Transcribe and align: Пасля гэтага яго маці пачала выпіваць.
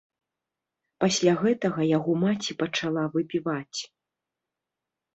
Пасля 1.05 1.33
гэтага 1.43 1.87
яго 1.97 2.11
маці 2.23 2.59
пачала 2.65 3.07
выпіваць. 3.19 3.79